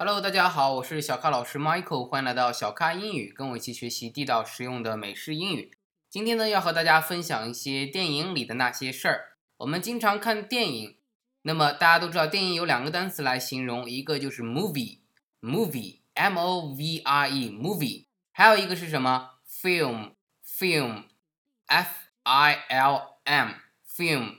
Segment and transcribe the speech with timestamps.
[0.00, 5.76] Hello，大家好，我是小咖老师 Michael，欢迎来到小咖英语，跟我一起学习地道实用的美式英语。
[6.08, 9.32] 今天呢，要和大家分享一些电影里的那些事儿。
[9.56, 10.98] 我们经常看电影，
[11.42, 21.88] 那么大家都知道，电影有两个单词来形容，一个就是 movie，movie，m o v i e，movie，还有一个是什么？film，film，f
[22.22, 24.36] i l m，film，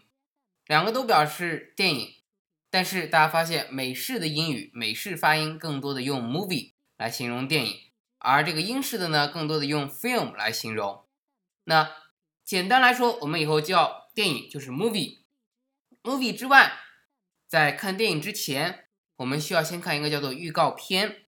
[0.68, 2.14] 两个都表示电影。
[2.72, 7.80] 但是大家发现，美式的英语，美式发音更多的用 movie 来形容电影，
[8.20, 11.04] 而这个英式的呢，更多的用 film 来形容。
[11.64, 11.90] 那
[12.44, 15.20] 简单来说，我们以后叫电影就是 movie。
[16.04, 16.74] movie 之外，
[17.48, 18.86] 在看电影之前，
[19.18, 21.24] 我们需要先看一个叫做预告片。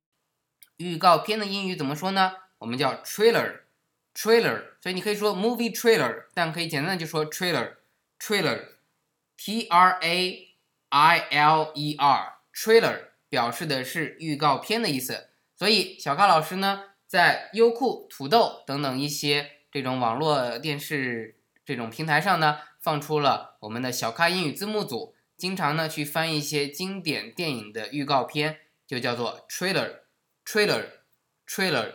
[0.77, 2.33] 预告片的英语怎么说呢？
[2.59, 4.75] 我们叫 trailer，trailer。
[4.79, 10.50] 所以你可以说 movie trailer，但可以简单的就说 trailer，trailer，T R A。
[10.91, 31.93] I L E R trailer 表示的是预告片的意思，所以小咖老师呢，在优酷、土豆等等一些这种网络电视这种平台上呢，放出了我们的小咖英语字幕组，经常呢去翻一些经典电影的预告片，就叫做 trailer，trailer，trailer。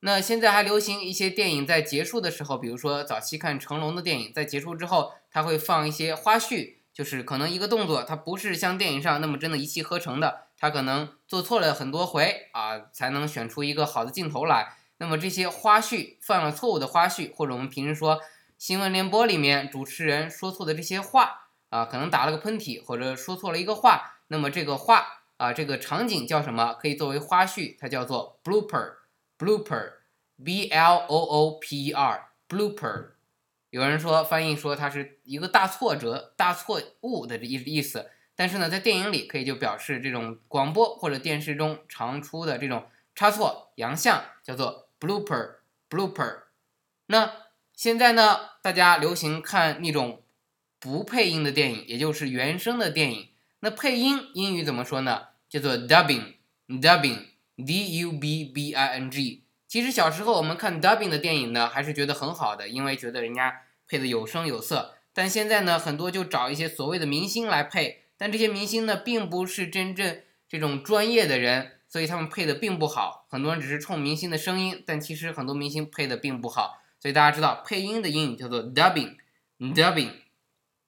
[0.00, 6.78] 那现在还流行一些电影在结束的时候，比如说早期看成龙的电影，在结束之后，他会放一些花絮。
[6.96, 14.78] 就是可能一个动作，它不是像电影上那么真的一气呵成的，它可能做错了很多回啊，才能选出一个好的镜头来。
[14.96, 18.22] 那么这些花絮，犯了错误的花絮，或者我们平时说
[18.56, 26.72] 新闻联播里面主持人说错的这些话啊，可能打了个喷嚏，或者说错了一个话，那么这个话啊，这个场景叫什么？
[26.80, 33.15] 可以作为花絮，它叫做 blooper，blooper，b l o o p e r，blooper。
[33.70, 45.56] 有人说翻译说它是一个大挫折、大错误的意意思，但是呢，在电影里可以就表示这种广播或者电视中常出的这种差错、洋相，叫做 blooper
[45.88, 46.42] blooper。
[47.06, 47.32] 那
[47.74, 50.22] 现在呢，大家流行看那种
[50.78, 53.28] 不配音的电影，也就是原声的电影。
[53.60, 55.28] 那配音英语怎么说呢？
[55.48, 56.34] 叫做 dubbing
[56.68, 57.26] dubbing
[57.56, 59.45] d u b b i n g。
[59.76, 63.60] 其实小时候我们看 dubbing 的电影呢，还是觉得很好的，因为觉得人家。
[63.86, 73.26] 配的有声有色，但现在呢，很多就找一些所谓的明星来配，但这些明星呢，并不是真正这种专业的人，所以他们配的并不好。
[73.30, 76.80] 很多人只是冲明星的声音，但其实很多明星配的并不好。
[76.98, 80.10] 所以大家知道，配音的英语叫做 dubbing，dubbing。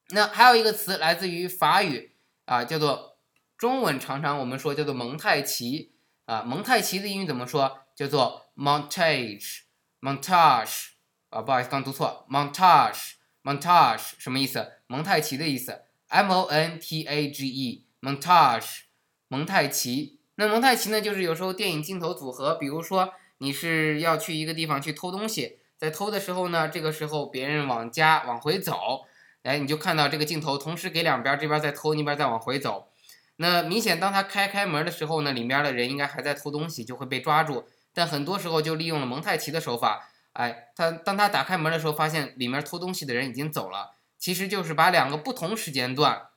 [0.09, 3.19] 那还有一个词来自于法语啊，叫做
[3.55, 5.93] 中文常常我们说叫做蒙太奇
[6.25, 7.85] 啊，蒙太奇的英语怎么说？
[7.99, 10.91] 叫做 montage，montage。
[11.31, 14.71] 啊，不好意思，刚读错，montage，montage 什么意思？
[14.87, 18.83] 蒙太奇的意思，m o n t a g e，montage，
[19.27, 20.21] 蒙太奇。
[20.35, 29.07] 那蒙太奇呢，就是有时候电影镜头组合，比如说你是要去一个地方去偷东西，在偷的时候呢，这个时候别人往家往回走，
[29.43, 32.87] 哎，你就看到这个镜头同时给两边，这边在偷，那边在往回走。
[33.35, 37.67] 那明显当他开开门的时候呢，里面的人应该还在偷东西，就会被抓住。
[37.93, 40.09] 但很多时候就利用了蒙太奇的手法。
[40.33, 43.95] 哎，他当他打开门的时候，发现里面偷东西的人已经走了。
[44.17, 46.27] 其实就是把两个不同时间段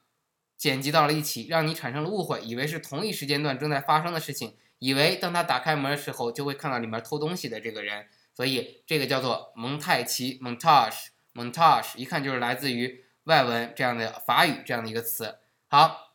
[0.56, 8.06] 剪辑到了一起，让你产生了误会，以为是同一时间段正在发生的事情，以为当他打开门的时候就会看到里面偷东西的这个人。
[8.34, 15.38] 所以这个叫做蒙太奇 （montage），montage 一看就是来自于外文这样的法语这样的一个词。
[15.68, 16.14] 好，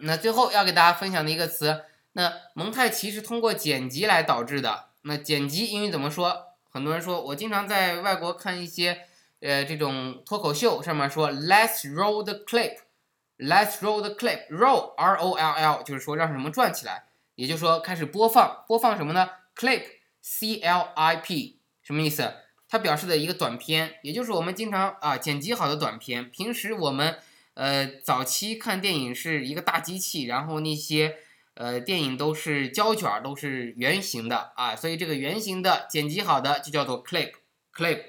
[0.00, 1.84] 那最后要给大家分享的一个词，
[2.16, 4.86] 那蒙太奇是通过剪辑来导致的。
[5.02, 6.46] 那剪辑英语怎么说？
[6.70, 9.02] 很多人说，我经常在外国看一些，
[9.40, 17.04] 呃，这种脱口秀，上面说 Let's roll the clip，Let's roll the clip，roll R O L L 就是说让什么转起来，
[17.34, 19.82] 也就是说开始播放，播放什么呢？Clip
[20.22, 22.32] C L I P 什么意思？
[22.66, 26.30] 它表示的一个短片，也就是我们经常啊剪辑好的短片。
[26.30, 27.18] 平时我们
[27.52, 31.18] 呃早期看电影是一个大机器，然后那些。
[31.56, 38.02] 呃，电影都是胶卷，都是圆形的啊，所以这个圆形的剪辑好的就叫做 clip，clip。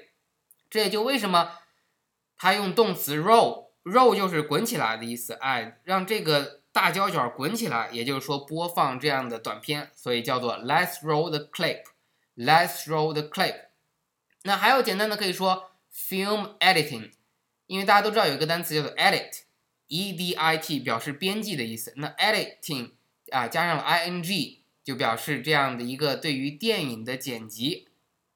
[0.68, 1.52] 这也就为什么
[2.36, 13.68] 它用动词 roll，roll 就是滚起来的意思，哎，让这个大胶卷滚起来，也就是说播放这样的短片，所以叫做 let's roll the clip，let's roll the clip。
[14.42, 17.12] 那还有简单的可以说 film editing，
[17.66, 22.97] 因为大家都知道有一个单词叫做 edit，e d i t 表示编辑的意思，那 editing。
[23.30, 27.88] 啊，加上了 i n g 就表示这样的一个对于电影的剪辑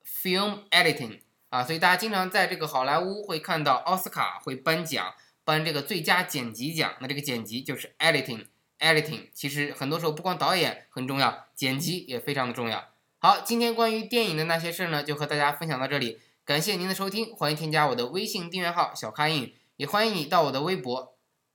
[0.05, 8.47] ，film editing 啊，所以大家经常在这个好莱坞会看到奥斯卡会颁奖，颁这个最佳剪辑奖，那这个剪辑就是 editing
[8.79, 9.29] editing。
[9.33, 12.89] 其实很多时候不光导演很重要，剪辑也非常的重要。
[13.19, 16.21] 好，今天关于电影的那些事儿呢，就和大家分享到这里。
[16.45, 21.12] 感谢您的收听，欢迎添加我的微信订阅号小咖英语，也欢迎你到我的微博，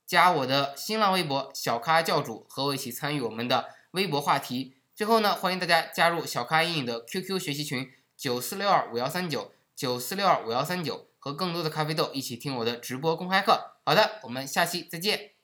[0.07, 4.77] 加我的新浪微博小咖教主，和我一起参与我们的微博话题。
[4.95, 13.75] 最后呢，欢迎大家加入小咖英语的 QQ 学习群九四六二五幺三九九四六二五幺三九，和更多的咖啡豆一起听我的直播公开课。
[13.83, 15.37] 好的，我们下期再见。